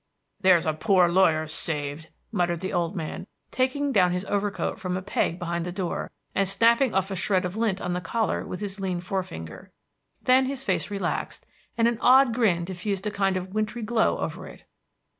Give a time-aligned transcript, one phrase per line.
[0.39, 5.01] "There's a poor lawyer saved," muttered the old man, taking down his overcoat from a
[5.03, 8.61] peg behind the door, and snapping off a shred of lint on the collar with
[8.61, 9.69] his lean forefinger.
[10.19, 11.45] Then his face relaxed,
[11.77, 14.63] and an odd grin diffused a kind of wintry glow over it.